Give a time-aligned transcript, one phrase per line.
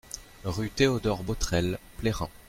[0.45, 2.27] Rue Théodore Botrel, Plérin